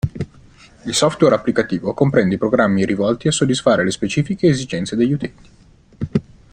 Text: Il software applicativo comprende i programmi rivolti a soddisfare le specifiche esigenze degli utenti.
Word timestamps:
Il 0.87 0.95
software 0.95 1.35
applicativo 1.35 1.93
comprende 1.93 2.33
i 2.33 2.39
programmi 2.39 2.87
rivolti 2.87 3.27
a 3.27 3.31
soddisfare 3.31 3.83
le 3.83 3.91
specifiche 3.91 4.47
esigenze 4.47 4.95
degli 4.95 5.11
utenti. 5.13 5.49